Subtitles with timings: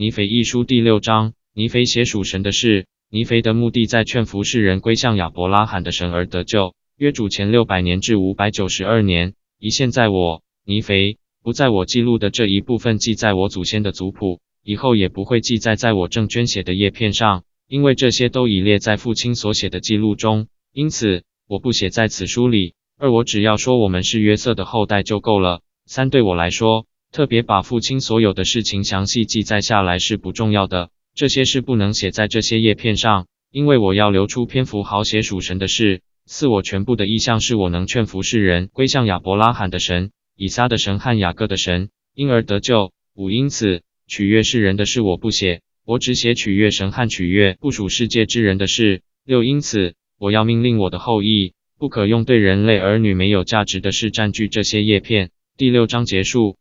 [0.00, 2.86] 尼腓一书第六章，尼腓写属神的事。
[3.10, 6.76] 尼腓的目的在劝服世人归向亚伯拉罕的神而得救。
[6.96, 22.74] 约主前六百年至五百九十二年，一现在我尼腓不在我记录的这一部分记在我祖先的族谱，以后也不会记载在我正捐写的叶片上，因为这些都已列在父亲所写的记录中，因此我不写在此书里。
[22.98, 25.60] 二我只要说我们是约瑟的后代就够了。
[25.86, 30.90] 三对我来说，特别把父亲所有的事情详细记载下来是不重要的。
[31.14, 36.02] 这些是不能写在这些叶片上，因为我要留出篇幅好写属神的事。
[36.26, 42.92] 四，我全部的意向是我能劝服世人归向亚伯拉罕的神、以撒的神和雅各的神，因而得救。
[43.14, 49.02] 五，因此取悦世人的事我不写，我只写取悦神和取悦不属世界之人的事。
[49.24, 55.30] 六，因此我要命令我的后裔不可用对人类儿女没有价值的事占据这些叶片。
[55.56, 56.58] 第六章结束。